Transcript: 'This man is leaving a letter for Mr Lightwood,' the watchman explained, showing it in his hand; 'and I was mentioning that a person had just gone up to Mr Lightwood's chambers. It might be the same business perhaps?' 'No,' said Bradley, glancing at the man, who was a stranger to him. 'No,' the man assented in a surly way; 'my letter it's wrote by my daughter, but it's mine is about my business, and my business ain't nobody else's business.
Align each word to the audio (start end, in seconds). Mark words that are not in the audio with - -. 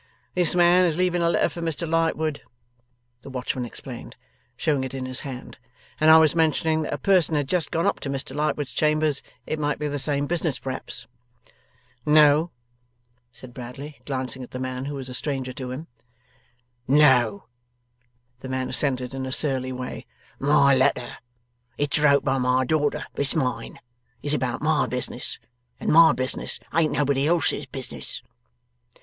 'This 0.33 0.55
man 0.55 0.83
is 0.83 0.97
leaving 0.97 1.21
a 1.21 1.29
letter 1.29 1.47
for 1.47 1.61
Mr 1.61 1.87
Lightwood,' 1.87 2.41
the 3.21 3.29
watchman 3.29 3.65
explained, 3.65 4.15
showing 4.57 4.83
it 4.83 4.95
in 4.95 5.05
his 5.05 5.19
hand; 5.19 5.59
'and 5.99 6.09
I 6.09 6.17
was 6.17 6.33
mentioning 6.35 6.81
that 6.81 6.93
a 6.93 6.97
person 6.97 7.35
had 7.35 7.47
just 7.47 7.69
gone 7.69 7.85
up 7.85 7.99
to 7.99 8.09
Mr 8.09 8.35
Lightwood's 8.35 8.73
chambers. 8.73 9.21
It 9.45 9.59
might 9.59 9.77
be 9.77 9.87
the 9.87 9.99
same 9.99 10.25
business 10.25 10.57
perhaps?' 10.57 11.05
'No,' 12.03 12.49
said 13.31 13.53
Bradley, 13.53 13.99
glancing 14.07 14.41
at 14.41 14.49
the 14.49 14.57
man, 14.57 14.85
who 14.85 14.95
was 14.95 15.07
a 15.07 15.13
stranger 15.13 15.53
to 15.53 15.69
him. 15.69 15.85
'No,' 16.87 17.43
the 18.39 18.49
man 18.49 18.69
assented 18.69 19.13
in 19.13 19.27
a 19.27 19.31
surly 19.31 19.71
way; 19.71 20.07
'my 20.39 20.73
letter 20.73 21.19
it's 21.77 21.99
wrote 21.99 22.25
by 22.25 22.39
my 22.39 22.65
daughter, 22.65 23.05
but 23.13 23.21
it's 23.21 23.35
mine 23.35 23.79
is 24.23 24.33
about 24.33 24.63
my 24.63 24.87
business, 24.87 25.37
and 25.79 25.91
my 25.93 26.11
business 26.11 26.59
ain't 26.73 26.93
nobody 26.93 27.27
else's 27.27 27.67
business. 27.67 28.23